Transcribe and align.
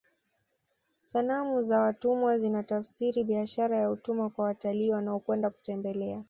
sanamu 0.99 1.61
za 1.61 1.79
watumwa 1.79 2.37
zinatafsiri 2.37 3.23
biashara 3.23 3.77
ya 3.77 3.91
utumwa 3.91 4.29
kwa 4.29 4.45
watalii 4.45 4.89
wanaokwenda 4.91 5.49
kutembelea 5.49 6.19